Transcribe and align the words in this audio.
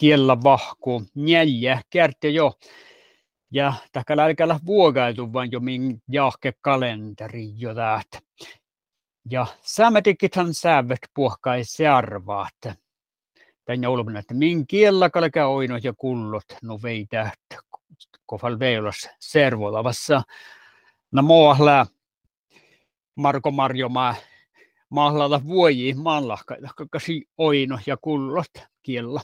kiellä 0.00 0.42
vahku 0.42 1.02
neljä 1.14 1.82
kerta 1.90 2.26
jo. 2.26 2.52
Ja 3.50 3.72
tällä 4.06 4.24
älkää 4.24 4.60
vuogaitu 4.66 5.32
vaan 5.32 5.52
jo 5.52 5.60
min 5.60 6.02
jahke 6.08 6.52
kalenteri 6.60 7.46
jo 7.56 7.74
täät. 7.74 8.06
Ja 9.30 9.46
säämätikithan 9.62 10.54
säävet 10.54 10.98
puhkai 11.14 11.64
searvaat. 11.64 12.78
Tänne 13.64 13.88
olemme, 13.88 14.18
että 14.18 14.34
min 14.34 14.66
kiellä 14.66 15.10
kalka 15.10 15.46
oino 15.46 15.76
ja 15.82 15.92
kullot 15.98 16.44
no 16.62 16.78
veitä, 16.82 17.32
kofal 18.26 18.58
veilos 18.58 19.08
servolavassa. 19.20 20.22
No 21.12 21.22
moahla 21.22 21.86
Marko 23.14 23.50
Marjomaa 23.50 24.14
mahlata 24.90 25.44
vuoji 25.44 25.94
maanlahkaita, 25.94 26.68
kasi 26.90 27.28
oino 27.38 27.78
ja 27.86 27.96
kullot 27.96 28.50
kiellä. 28.82 29.20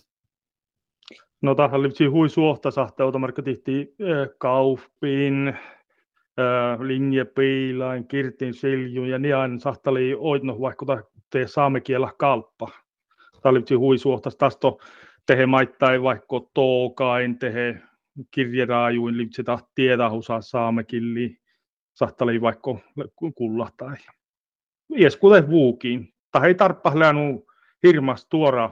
No 1.42 1.54
tähän 1.54 1.80
oli 1.80 2.06
hui 2.10 2.28
suohta 2.28 2.70
sahte 2.70 3.02
tihti 3.44 3.94
äh, 4.02 4.28
Kaufpin, 4.38 5.48
äh, 5.48 6.80
linjepeilain, 6.80 8.08
kirtin 8.08 8.54
silju 8.54 9.04
ja 9.04 9.40
aina 9.40 9.58
sahtali 9.58 10.16
oino 10.18 10.60
vaikka 10.60 10.86
te 11.30 11.46
saamme 11.46 11.80
kiellä 11.80 12.10
kalppa. 12.18 12.68
Tämä 13.42 13.50
oli 13.50 13.78
hui 13.78 13.98
suohta 13.98 14.30
tästä 14.38 14.68
tehe 15.26 15.46
maittain 15.46 16.02
vaikka 16.02 16.40
tookain, 16.54 17.38
tehe 17.38 17.82
kirjeraajuin, 18.30 19.18
lipsi 19.18 19.44
tahti 19.44 19.70
tiedahusaa 19.74 20.40
saamekilli, 20.40 21.38
sahtali 21.94 22.40
vaikka 22.40 22.78
kullahtai. 23.34 23.96
Ies 24.96 25.16
kuten 25.16 25.50
vuukiin. 25.50 26.14
Tai 26.32 26.48
ei 26.48 26.54
tarppa 26.54 26.90
hirmas 27.82 28.26
tuora 28.26 28.70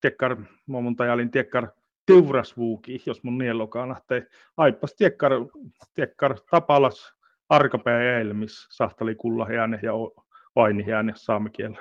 tiekkar, 0.00 0.36
montajalin 0.66 1.30
tiekkar 1.30 1.68
teurasvuuki, 2.14 3.02
jos 3.06 3.22
mun 3.22 3.38
nielokaan 3.38 3.88
lähtee. 3.88 4.26
Aippas 4.56 4.94
tiekkar, 4.94 5.32
tiekkar 5.94 6.40
tapalas 6.50 7.14
arkapää 7.48 8.02
ja 8.02 8.20
elmis, 8.20 8.66
sahtali 8.70 9.14
kulla 9.14 9.52
jääne 9.52 9.80
ja 9.82 9.92
vaini 10.56 10.84
jääne 10.86 11.12
saamekielä. 11.16 11.78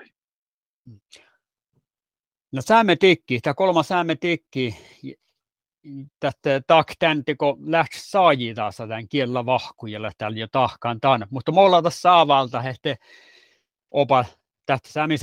No 2.51 2.61
sääme 2.61 2.95
tikki, 2.95 3.39
tämä 3.39 3.53
kolmas 3.53 3.87
sääme 3.87 4.15
tikki, 4.15 4.75
tästä 6.19 6.61
tak 6.67 6.87
täntiko 6.99 7.57
lähti 7.65 7.99
saaji 7.99 8.53
taas 8.53 8.77
tämän 8.77 9.07
kiellä 9.07 9.45
vahkujalla 9.45 10.11
täällä 10.17 10.39
jo 10.39 10.47
tahkaan 10.51 10.99
tämän. 10.99 11.27
Mutta 11.29 11.51
me 11.51 11.61
ollaan 11.61 11.83
tässä 11.83 12.01
saavalta, 12.01 12.63
että 12.63 12.95
opa 13.91 14.25
tästä 14.65 14.89
säämi 14.89 15.15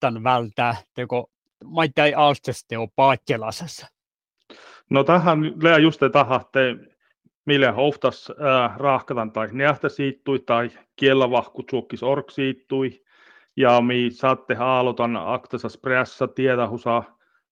tämän 0.00 0.24
vältää, 0.24 0.76
teko 0.94 1.31
maittai 1.64 2.14
alsteste 2.14 2.78
on 2.78 2.88
paatjelasessa. 2.96 3.86
No 4.90 5.04
tähän 5.04 5.38
lää 5.62 5.78
just 5.78 6.00
tahatte, 6.12 6.76
millä 7.44 7.72
hoftas 7.72 8.30
äh, 8.30 8.78
rahkatan 8.78 9.32
tai 9.32 9.48
nähtä 9.52 9.88
siittui 9.88 10.38
tai 10.38 10.70
kiellavahku 10.96 11.62
tsuokkis 11.62 12.02
ork 12.02 12.30
siittui 12.30 13.02
ja 13.56 13.80
mi 13.80 14.10
saatte 14.10 14.54
haalotan 14.54 15.16
aktasas 15.16 15.78
pressa 15.78 16.28
tiedahusa 16.28 17.02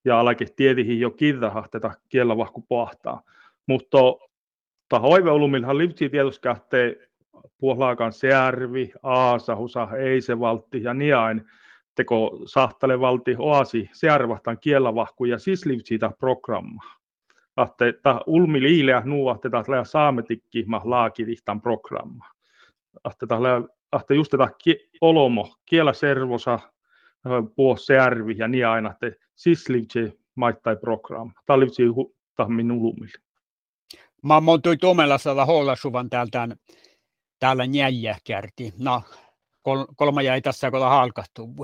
ja 0.04 0.20
alake 0.20 0.46
tiedihin 0.56 1.00
jo 1.00 1.10
kirrahahteta 1.10 1.90
kiellavahku 2.08 2.60
pohtaa. 2.68 3.22
Mutta 3.66 3.98
ta 4.88 4.98
hoiveulumilhan 4.98 5.78
livtsi 5.78 6.08
tietoskähtee 6.08 7.08
puolaakaan 7.58 8.12
Särvi, 8.12 8.92
Aasa, 9.02 9.56
Husa, 9.56 9.88
Eisevaltti 9.96 10.82
ja 10.82 10.94
Niain, 10.94 11.50
teko 12.00 12.38
sahtale 12.46 13.00
valti 13.00 13.36
oasi 13.38 13.90
searvahtan 13.92 14.58
kielavahku 14.60 15.24
ja 15.24 15.38
sislivtsitä 15.38 16.10
programma. 16.18 16.82
Ahte 17.56 17.92
ta 18.02 18.20
ulmi 18.26 18.60
liileä 18.60 19.02
nuuahte 19.04 19.50
taas 19.50 19.68
lää 19.68 19.84
saametikki 19.84 20.64
ma 20.66 20.80
laakirihtan 20.84 21.60
programma. 21.60 22.24
Ahte 23.04 23.26
ta 23.26 23.42
lää, 23.42 23.62
ahte 23.92 24.14
just 24.14 24.30
tätä 24.30 24.48
olomo, 25.00 25.54
kiela 25.66 25.92
servosa, 25.92 26.58
puo 27.56 27.76
searvi 27.76 28.34
ja 28.38 28.48
niin 28.48 28.66
aina, 28.66 28.90
että 28.90 29.24
sislivtsi 29.34 30.20
maittai 30.34 30.76
programma. 30.76 31.32
Tämä 31.46 31.60
livtsi 31.60 31.82
tahmin 32.36 32.72
ulumille. 32.72 33.18
Mä 34.22 34.40
montui 34.40 34.76
tomella 34.76 35.18
sada 35.18 35.46
suvan 35.76 36.10
täältä 36.10 36.48
täällä 37.38 37.66
njäjä 37.66 38.16
kärti. 38.24 38.72
No, 38.78 39.02
kol, 39.62 39.84
kolma 39.96 40.22
jäi 40.22 40.42
tässä, 40.42 40.70
kun 40.70 40.80
halkahtuu. 40.80 41.54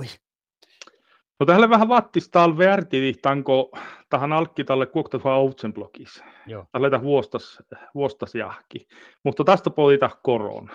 No 1.39 1.45
tähän 1.45 1.69
vähän 1.69 1.87
vattista 1.87 2.43
al 2.43 2.57
värti, 2.57 3.13
tanko 3.21 3.71
tähän 4.09 4.33
alkki 4.33 4.63
tälle 4.63 4.85
kuoktatua 4.85 5.35
Outsen 5.35 5.73
blogissa. 5.73 6.25
Tällä 6.71 7.01
vuostas, 7.01 7.63
vuostas 7.95 8.35
jahki. 8.35 8.87
Mutta 9.23 9.43
tästä 9.43 9.69
polita 9.69 10.09
korona. 10.23 10.73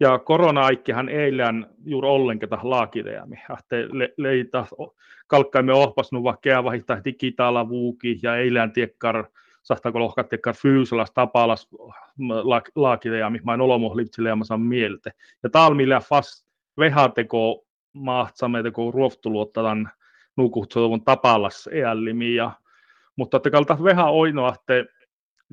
Ja 0.00 0.18
korona-aikkihan 0.18 1.08
eilen 1.08 1.66
juuri 1.84 2.08
ollenkaan 2.08 2.70
laakideami. 2.70 3.36
Ahte 3.48 3.88
le, 3.92 4.14
leitä 4.16 4.64
kalkkaimme 5.26 5.72
ohpasnu 5.72 6.24
vaikka 6.24 6.64
vahittaa 6.64 7.04
digitaala 7.04 7.68
vuuki 7.68 8.18
ja 8.22 8.36
eilen 8.36 8.72
tiekkar 8.72 9.24
sahtaako 9.62 10.00
lohkat 10.00 10.28
tiekkar 10.28 10.54
fyysilas 10.54 11.10
tapalas 11.10 11.68
laakideami. 12.74 13.40
Mä 13.44 13.54
en 13.54 13.60
olomohlitsille 13.60 14.28
ja 14.28 14.36
mä 14.36 14.44
saan 14.44 14.60
mieltä. 14.60 15.10
Ja 15.42 15.50
talmilla 15.50 16.00
fast 16.00 16.46
vehateko 16.78 17.64
mahtsamme 17.98 18.62
teko 18.62 18.90
ruoftuluottadan 18.90 19.90
nukuhtsovun 20.36 21.04
tapallas 21.04 21.68
eällimi. 21.72 22.34
Ja, 22.34 22.50
mutta 23.16 23.36
että 23.36 23.50
kalta 23.50 23.84
veha 23.84 24.10
oinoa, 24.10 24.54
että 24.54 24.92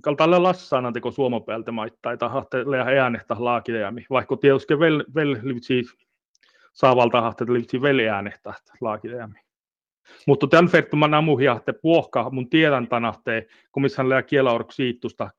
kalta 0.01 0.43
lassana 0.43 0.91
teko 0.91 1.11
suomopäältä 1.11 1.71
maittai 1.71 2.17
tai 2.17 2.29
hahte 2.29 2.71
lea 2.71 2.85
äänehtä 2.85 3.35
laakidejami, 3.39 4.05
vaikka 4.09 4.37
tietysti 4.37 4.79
vel, 4.79 5.03
vel 5.15 5.35
saavalta 6.73 7.21
hahte 7.21 7.45
livtsi 7.47 7.81
vel 7.81 7.99
äänehtä 7.99 8.53
laakidejami. 8.81 9.39
Mutta 10.27 10.47
tämän 10.47 10.69
verran 10.73 10.99
mä 10.99 11.07
namuhia, 11.07 11.55
että 11.55 11.73
puohka 11.73 12.29
mun 12.29 12.49
tiedän 12.49 12.87
tanahte, 12.87 13.47
kun 13.71 13.83
missä 13.83 14.09
lää 14.09 14.23
kielaork 14.23 14.71
siittusta. 14.71 15.29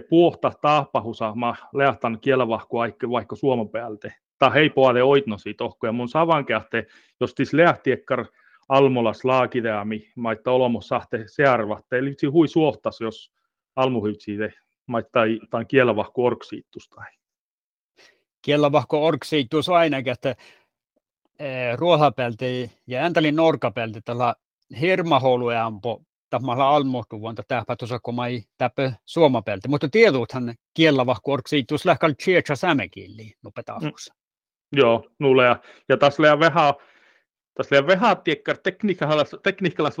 Puohta 0.00 0.52
tahpahusa, 0.62 1.34
mä 1.34 1.54
leahtan 1.74 2.18
kielavahku 2.20 2.76
vaikka 3.10 3.36
suomopäältä 3.36 4.10
ta 4.38 4.50
hei 4.50 4.70
puole 4.70 5.02
oitnosi 5.02 5.54
tohko, 5.54 5.86
ja 5.86 5.92
mun 5.92 6.08
savankeahte, 6.08 6.86
jos 7.20 7.34
tis 7.34 7.52
lähtiekkar 7.52 8.26
almolas 8.68 9.24
laakideami, 9.24 10.12
maitta 10.16 10.50
olomo 10.50 10.80
sahte 10.80 11.24
searvatte, 11.26 11.98
eli 11.98 12.14
hui 12.32 12.48
suohtas, 12.48 13.00
jos 13.00 13.32
almuhytsiite, 13.76 14.52
maitta 14.86 15.20
tai 15.50 15.64
kielavahku 15.64 16.24
orksiittustai. 16.24 17.06
Kielavahku 18.42 19.04
orksiittus 19.04 19.68
ainakin, 19.68 20.12
että 20.12 20.36
eh, 21.38 21.76
ruohapelti 21.76 22.70
ja 22.86 23.04
äntalin 23.04 23.36
norkapelti 23.36 24.00
tällä 24.04 24.34
hirmaholueampo 24.80 26.02
tähpä 27.48 27.76
tuossa, 27.76 27.98
kun 27.98 28.14
mä 28.14 28.26
ei 28.26 28.42
täpä 28.58 28.92
suomapelti. 29.04 29.68
Mutta 29.68 29.88
tieduthan 29.88 30.54
kielavahku 30.74 31.32
orksiittus 31.32 31.84
lähkal 31.84 32.12
tsietsä 32.12 32.56
sämekilliin 32.56 33.32
nopetaavussa. 33.42 34.14
Mm. 34.14 34.78
Joo, 34.78 35.10
nulea. 35.18 35.56
Ja 35.88 35.96
tässä 35.96 36.32
on 36.32 36.40
vähän, 36.40 36.74
tässä 37.54 37.78
on 37.78 37.86
vähän 37.86 38.16
tiekkar 38.24 38.56
tekniikkalas 39.42 39.98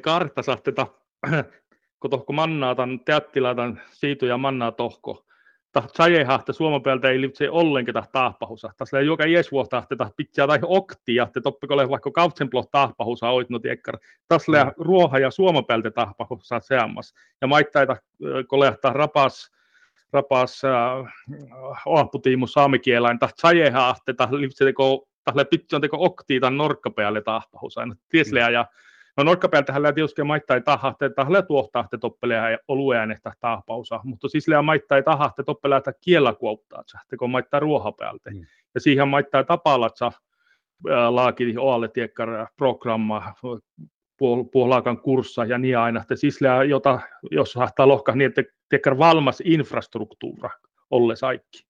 kartta 0.00 0.42
sahteta, 0.42 0.86
kun 2.00 2.10
tohko 2.10 2.32
mannaa 2.32 2.74
tämän 2.74 3.00
teattilaitan 3.00 3.82
siitu 3.92 4.26
ja 4.26 4.38
mannaa 4.38 4.72
tohko. 4.72 5.25
Taht 5.72 5.90
sajehahte 5.94 6.52
suomapeltä 6.52 7.10
ei 7.10 7.20
liitse 7.20 7.50
ollenkaan 7.50 8.06
tahpahusa. 8.12 8.70
Tässä 8.76 8.96
on 8.96 9.06
joka 9.06 9.24
ies 9.24 9.52
vuotta 9.52 9.78
että 9.78 10.10
pitää 10.16 10.46
tai 10.46 10.58
oktia, 10.62 11.22
että 11.22 11.40
toppikolle 11.40 11.88
vaikka 11.88 12.10
kautsenplo 12.10 12.64
tahpahusa 12.70 13.30
oitno 13.30 13.58
tiekkar. 13.58 13.98
Tässä 14.28 14.64
mm. 14.64 14.72
ruoha 14.76 15.18
ja 15.18 15.30
suomapeltä 15.30 15.90
tahpahusa 15.90 16.60
seammas. 16.60 17.14
Ja 17.40 17.46
maittaita 17.46 17.96
kolehtaa 18.46 18.92
rapas 18.92 19.56
rapas 20.12 20.62
oaputiimu 21.86 22.46
saamikielain, 22.46 23.18
ta 23.18 23.28
tsajeha 23.36 23.88
ahte, 23.88 24.12
ta 24.12 24.28
lipseteko, 24.30 25.08
ta 25.24 25.32
pitsi 25.50 25.76
on 25.76 25.82
teko 25.82 25.96
okti 26.00 26.40
tan 26.40 26.56
norkkapäälle 26.56 27.22
tahpahus 27.22 27.78
aina. 27.78 27.94
Tiesleä 28.08 28.50
ja 28.50 28.66
No 29.16 29.24
norkkapäältä 29.24 29.72
hän 29.72 29.82
tietysti 29.94 30.22
maittai 30.22 30.60
tahahte, 30.60 31.10
tahle 31.10 31.42
tuohtahte 31.42 31.98
toppelea 31.98 32.50
ja 32.50 32.58
oluäänehtä 32.68 33.32
tahpausa, 33.40 34.00
mutta 34.04 34.28
siis 34.28 34.48
lää 34.48 34.62
maittai 34.62 35.02
tahahte 35.02 35.42
toppelea 35.42 35.78
että 35.78 35.92
kiellä 36.00 36.34
kuottaa, 36.34 36.82
teko 37.08 37.28
maittaa 37.28 37.60
ruohapäältä. 37.60 38.30
Mm. 38.30 38.46
Ja 38.74 38.80
siihen 38.80 39.08
maittaa 39.08 39.44
tapalatsa 39.44 40.12
laaki 41.08 41.58
oalle 41.58 41.88
tiekkar 41.88 42.46
programma 42.56 43.34
puolaakan 44.52 45.00
kurssa 45.00 45.44
ja 45.44 45.58
niin 45.58 45.78
aina, 45.78 46.00
että 46.00 46.16
siis 46.16 46.38
jota, 46.68 47.00
jos 47.30 47.54
hahtaa 47.54 47.88
lohkaa 47.88 48.14
niin, 48.14 48.28
että 48.28 48.42
tekee 48.68 48.98
valmas 48.98 49.42
infrastruktuura 49.44 50.50
olle 50.90 51.16
saikki. 51.16 51.66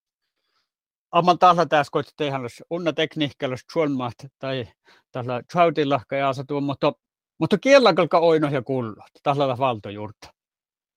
Amman 1.10 1.38
tällä 1.38 1.66
tässä 1.66 1.90
koit 1.90 2.06
tehdä 2.16 2.38
unna 2.70 2.92
tekniikalla 2.92 3.56
suomat 3.72 4.14
tai 4.38 4.68
tällä 5.12 5.42
chautilla 5.52 6.00
ja 6.10 6.28
asatu, 6.28 6.60
mutta 6.60 6.92
Mutta 7.38 7.58
kiellä 7.58 7.94
kalka 7.94 8.18
oino 8.18 8.48
ja 8.48 8.62
kullo, 8.62 9.02
tahlata 9.22 9.58
valtojurta. 9.58 10.28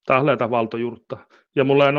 Tahlata 0.05 0.49
valtojurta. 0.49 1.17
Ja 1.55 1.63
mulla 1.63 1.85
on 1.85 1.97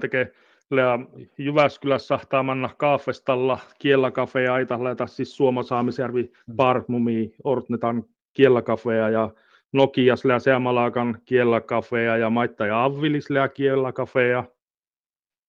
tekee 0.00 0.32
Lea 0.70 0.98
Jyväskylässä 1.38 2.18
taamanna 2.28 2.70
kaafestalla 2.78 3.58
kiellakafea, 3.78 4.54
aita 4.54 5.06
siis 5.06 5.36
Suoma 5.36 5.62
Saamisjärvi 5.62 6.22
mm. 6.22 6.56
Parmumi, 6.56 7.34
Ortnetan 7.44 8.04
kiellakafea 8.32 9.08
ja 9.08 9.30
Nokias 9.72 10.24
lää 10.24 10.38
Seamalaakan 10.38 11.18
kiellakafea 11.24 12.16
ja 12.16 12.30
Maitta 12.30 12.66
ja 12.66 12.84
Avvilis 12.84 13.30
lää 13.30 13.48
kiellakafea. 13.48 14.44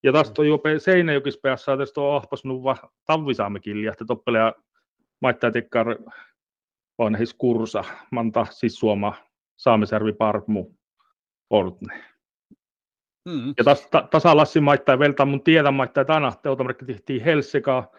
Ja 0.03 0.13
tästä 0.13 0.41
on 0.41 0.47
jo 0.47 0.59
Seinäjokis 0.77 1.37
päässä, 1.37 1.77
tästä 1.77 2.01
on 2.01 2.15
ahpasnut 2.15 2.63
va 2.63 2.75
tavvisaamme 3.05 3.59
kilja, 3.59 3.91
että 3.91 4.05
toppelea 4.05 4.53
Maitta 5.21 5.47
ja 5.47 5.51
Tekkar 5.51 5.95
on 6.99 7.15
his 7.15 7.33
kursa, 7.33 7.83
manta 8.11 8.45
siis 8.49 8.79
Suoma 8.79 9.13
Saamisjärvi 9.57 10.13
Parmu 10.13 10.75
Ortne. 11.49 12.03
Mm. 13.25 13.53
Ja 13.57 13.63
tas, 13.63 13.87
ta, 13.91 14.07
tasa 14.11 14.37
Lassi 14.37 14.59
maittaa 14.59 14.99
velta 14.99 15.25
mun 15.25 15.43
tiedä 15.43 15.71
maittaa 15.71 16.05
tänä 16.05 16.31
teotamerkki 16.43 16.85
tehtiin 16.85 17.23
Helsika, 17.23 17.91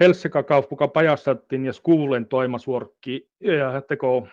Helsika 0.00 0.42
kauppuka 0.42 0.88
pajastettiin 0.88 1.66
ja 1.66 1.72
skuulen 1.72 2.26
toimasuorkki 2.26 3.28
ja 3.40 3.82
teko 3.88 4.28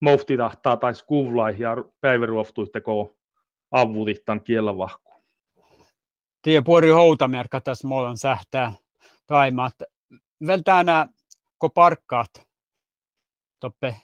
mofti 0.00 0.36
tahtaa 0.36 0.76
tai 0.76 0.94
skuulai 0.94 1.54
ja 1.58 1.76
päiväruoftui 2.00 2.66
teko 2.66 3.16
avutittan 3.70 4.40
kielavahku. 4.40 5.12
Tie 6.42 6.62
puori 6.62 6.90
houtamerkka 6.90 7.60
tässä 7.60 7.88
muodon 7.88 8.18
sähtää 8.18 8.72
taimat. 9.26 9.74
Vältänä 10.46 11.06
ko 11.58 11.68
parkkaat 11.68 12.47
toppe 13.60 13.96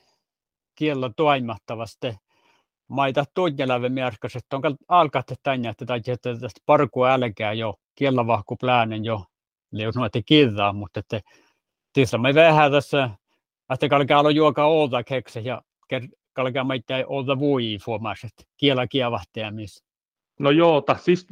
kiello 0.75 1.11
toimattavasti 1.17 2.17
maita 2.89 3.25
tuotjelave 3.35 3.89
mierkas, 3.89 4.37
että 4.37 4.57
on 4.57 4.63
alkaat 4.89 5.27
tänne, 5.43 5.69
että 5.69 5.87
tai 5.87 6.01
että 6.07 6.37
tästä 6.39 6.61
parkua 6.67 7.13
älkää 7.13 7.53
jo, 7.53 7.75
kiellavahku 7.95 8.57
pläänen 8.57 9.05
jo, 9.05 9.25
lius 9.73 9.95
noita 9.97 10.23
kirjaa, 10.27 10.73
mutta 10.73 11.01
että 11.01 11.21
tässä 11.93 12.19
me 12.19 12.35
vähän 12.35 12.73
tässä, 12.73 13.11
että 13.75 13.89
kalkaa 13.89 14.21
olla 14.21 14.31
juoka 14.31 14.65
olta 14.65 15.05
keksi 15.05 15.45
ja 15.45 15.63
kalkaa 16.33 16.65
meitä 16.65 16.99
ei 16.99 17.05
olta 17.07 17.39
voi 17.39 17.79
että 18.27 18.45
kiela 18.57 18.87
kievahtia 18.87 19.51
missä. 19.51 19.85
No 20.39 20.51
joo, 20.51 20.81
ta, 20.81 20.97
siis 20.97 21.27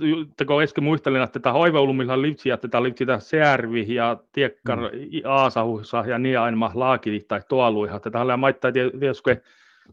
kun 0.46 0.62
äsken 0.62 0.84
muistelin, 0.84 1.22
että 1.22 1.40
tämä 1.40 1.52
hoivaulumilla 1.52 2.22
livsi, 2.22 2.50
että 2.50 2.68
tämä 2.68 2.82
livsi 2.82 3.06
tämä 3.06 3.18
Särvi 3.18 3.94
ja 3.94 4.16
Tiekkar 4.32 4.78
mm. 4.78 4.88
Aasahuissa 5.24 6.04
ja 6.06 6.18
niin 6.18 6.40
aina 6.40 6.70
laakiti 6.74 7.24
tai 7.28 7.40
tuoluiha, 7.48 7.96
että 7.96 8.10
tällä 8.10 8.36
maittaa 8.36 8.72
tietysti 8.72 9.30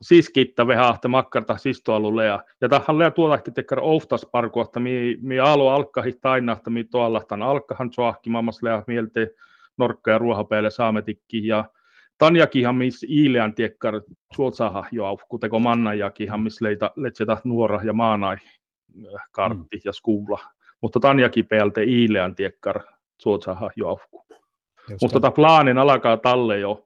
siskittä 0.02 0.68
vehahte 0.68 1.08
makkarta 1.08 1.58
sistoalulle 1.58 2.26
ja, 2.26 2.44
ja 2.62 2.70
tähän 2.70 3.00
lää 3.00 3.12
tuolahti 3.12 3.52
tekkar 3.52 3.80
oftas 3.82 4.26
parkuotta 4.32 4.80
mi, 4.80 5.18
mi 5.22 5.40
alo 5.40 5.70
alkkahi 5.70 6.14
tainahta 6.22 6.70
mi 6.70 6.84
tuollahtan 6.84 7.42
alkkahan 7.42 7.94
soahki 7.94 8.30
mammas 8.30 8.64
lää 8.64 8.84
mielte 8.88 9.32
norkka 9.78 10.12
ja 10.12 10.18
ruohapeelle 10.18 10.70
saametikki 10.70 11.48
ja 11.48 11.66
Tanjakihan 12.18 12.76
miss 12.76 13.04
iileän 13.04 13.54
tiekkar 13.54 14.02
suotsaha 14.36 14.86
jo 14.92 15.18
kuteko 15.30 15.60
mannajakihan 15.60 16.42
miss 16.42 16.62
leitä 16.62 16.92
letsetä 16.96 17.38
nuora 17.44 17.82
ja 17.84 17.94
maanai 17.94 18.38
kartti 19.32 19.78
mm. 19.78 19.82
ja 19.86 19.94
skuulla. 19.94 20.40
Mutta 20.82 21.00
Tanjakin 21.00 21.48
peältä 21.48 21.82
iileän 21.82 22.36
tiekkar 22.36 22.84
suotsaha 23.18 23.70
jo 23.76 24.00
Mutta 25.02 25.20
tämä 25.20 25.32
plaanin 25.32 25.78
alkaa 25.78 26.18
talle 26.18 26.60
jo 26.60 26.86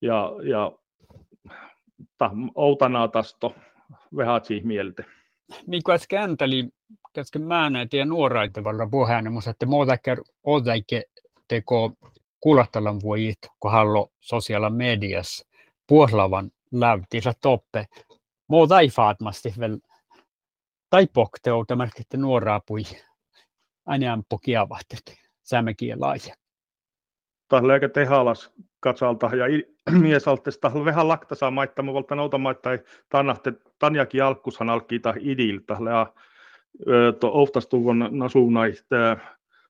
ja, 0.00 0.32
ja 0.42 0.72
ta, 2.18 2.30
outanaa 2.54 3.08
tasto 3.08 3.54
vehatsi 4.16 4.60
mieltä. 4.64 5.04
Mikä 5.66 5.92
äsken 5.92 6.22
änteli, 6.22 6.68
käsken 7.12 7.42
mä 7.42 7.70
näitä 7.70 7.96
ja 7.96 8.04
nuoraita 8.04 8.64
varra 8.64 8.88
puheen, 8.90 9.32
mutta 9.32 9.50
että 9.50 9.66
muuta 9.66 9.96
odaike 10.44 11.02
teko 11.48 11.92
kuulottalan 12.40 13.00
vuojit, 13.00 13.38
kun 13.60 13.70
hallo 13.70 14.10
sosiaala 14.20 14.70
mediassa 14.70 15.46
puhlavan 15.86 16.50
lävtinsä 16.72 17.32
toppe. 17.42 17.86
Muuta 18.48 18.80
ei 18.80 18.88
faatmasti 18.88 19.54
vielä 19.60 19.78
tai 20.94 21.06
pokte 21.12 21.50
että 22.00 22.16
nuoraa 22.16 22.60
pui 22.66 22.82
aina 23.86 24.12
ampo 24.12 24.38
kiavahtet 24.38 25.02
saamekin 25.42 26.00
laaja. 26.00 26.34
Tällä 27.48 27.74
eikä 27.74 27.88
tehalas 27.88 28.52
katsalta 28.80 29.26
ja 29.26 29.44
mies 30.02 30.28
altesta 30.28 30.84
vähän 30.84 31.08
laktasaa 31.08 31.50
maittaa, 31.50 31.84
mutta 31.84 32.14
nouta 32.14 32.38
maittaa 32.38 32.72
tannahte 33.08 33.52
tanjakin 33.78 34.24
alkkushan 34.24 34.70
alkiita 34.70 35.14
idiltä 35.20 35.76
ja 35.90 36.06
to 37.20 37.30
oftastuvon 37.42 38.08
nasuunaista 38.10 39.16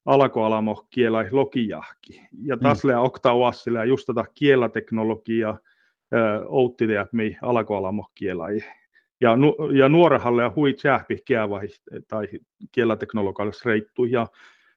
alkoalamo 0.04 0.86
kielä 0.90 1.28
lokijahki. 1.30 2.22
Ja 2.42 2.56
taas 2.56 2.84
mm. 2.84 2.98
okta 2.98 3.32
oassilla 3.32 3.84
just 3.84 4.06
tätä 4.06 4.24
kielateknologiaa 4.34 5.58
outtideat 6.46 7.12
mi 7.12 7.36
alkoalamo 7.42 8.06
kielä. 8.14 8.44
Ja, 9.20 9.36
nu, 9.36 9.56
ja 9.72 9.88
nuorehalle 9.88 10.42
ja 10.42 10.52
hui 10.56 10.72
tjääpi 10.72 11.18
tai 12.08 12.28
kielateknologialle 12.72 13.52
reittu. 13.64 14.04
Ja 14.04 14.26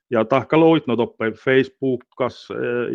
ja 0.10 0.26
tahka 0.26 0.60
loit 0.60 0.88
no 0.88 0.96
toppe 0.96 1.32
Facebookas 1.32 2.48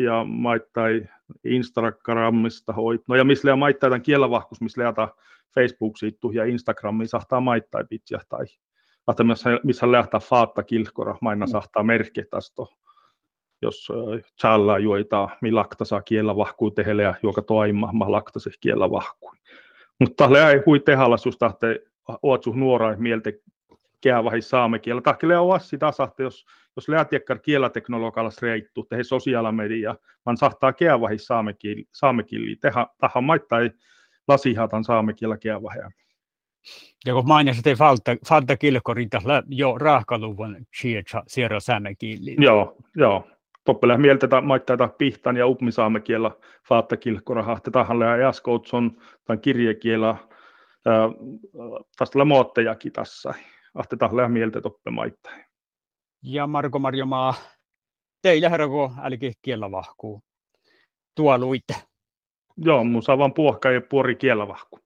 ja 0.04 0.24
maittai 0.24 1.06
Instagramista 1.44 2.72
hoit. 2.72 3.02
No 3.08 3.16
ja 3.16 3.24
missä 3.24 3.56
maittaa 3.56 3.90
tämän 3.90 4.02
kielavahkus, 4.02 4.60
missä 4.60 4.82
leata 4.82 5.08
Facebook 5.54 5.96
siittu 5.96 6.30
ja 6.30 6.44
Instagramiin 6.44 7.08
sahtaa 7.08 7.40
maittai 7.40 7.84
pitsiä 7.90 8.20
tai 8.28 8.44
että 9.10 9.24
missä 9.62 9.92
lähtää 9.92 10.20
faatta 10.20 10.62
kilkora, 10.62 11.18
maina 11.20 11.46
mm. 11.46 11.50
sahtaa 11.50 11.82
merkki 11.82 12.22
tästä 12.30 12.62
jos 13.62 13.88
challa 14.40 14.78
juoita, 14.78 15.28
mi 15.42 15.52
lakta 15.52 15.84
saa 15.84 16.02
kiellä 16.02 16.36
vahkuu 16.36 16.70
tehelle 16.70 17.02
ja 17.02 17.14
juoka 17.22 17.42
toima, 17.42 17.90
ma 17.92 18.12
lakta 18.12 18.40
se 18.40 18.50
kiellä 18.60 18.90
vahkuu. 18.90 19.32
Mutta 20.00 20.28
ei 20.50 20.62
hui 20.66 20.80
tehallas 20.80 21.26
just 21.26 21.38
tahte 21.38 21.80
ootsu 22.22 22.52
nuora 22.52 22.96
mieltä 22.96 23.30
käävahi 24.00 24.42
saame 24.42 24.78
kielä. 24.78 25.00
Tahkele 25.00 25.38
on 25.38 25.60
sitä 25.60 25.92
sahte, 25.92 26.22
jos, 26.22 26.46
jos 26.76 26.88
lähtiekkar 26.88 27.38
kielateknologialla 27.38 28.30
reittu, 28.42 28.82
tehe 28.82 29.04
sosiaalimedia, 29.04 29.96
vaan 30.26 30.36
sahtaa 30.36 30.72
käävahi 30.72 31.18
saame 31.92 32.22
kieli. 32.22 32.56
Teha, 32.60 32.88
tahan 32.98 33.24
maittai 33.24 33.70
lasihatan 34.28 34.84
saame 34.84 35.12
kielä 35.12 35.36
käävaheja. 35.36 35.90
Ja 37.06 37.14
kun 37.14 37.28
mainitsit, 37.28 37.67
että 37.67 37.78
falta, 37.78 38.17
falta 38.28 38.56
kilkorinta 38.56 39.19
jo 39.48 39.78
rahkaluvun 39.78 40.67
siirra 40.81 41.22
siirra 41.26 41.60
saamekieli. 41.60 42.36
Joo, 42.38 42.76
joo. 42.96 43.31
Toppele 43.64 43.98
mieltä 43.98 44.40
maittaita 44.40 44.88
pihtan 44.88 45.36
ja 45.36 45.46
upmisaame 45.46 46.00
kielä 46.00 46.31
falta 46.69 46.96
kilkoraha. 46.96 47.60
Tätähän 47.60 48.00
ja 48.00 48.16
jaskoutson 48.16 49.02
tai 49.24 49.38
kirjekielä 49.38 50.16
tästä 51.98 52.24
muottejakin 52.24 52.92
tässä 52.92 53.34
ahtetaan 53.74 54.31
mieltä 54.32 54.60
toppe 54.60 54.90
maittain. 54.90 55.44
Ja 56.22 56.46
Marko 56.46 56.78
Marjomaa, 56.78 57.34
teillä 58.22 58.48
herrako 58.48 58.92
älki 59.02 59.32
kiellä 59.42 59.70
vahkuu. 59.70 60.22
Tuo 61.14 61.38
luitte. 61.38 61.74
Joo, 62.56 62.84
mun 62.84 63.02
saa 63.02 63.19
vaan 63.19 63.34
puohka 63.34 63.70
ja 63.70 63.81
puori 63.90 64.16
kiellä 64.16 64.48
vahkuu. 64.48 64.81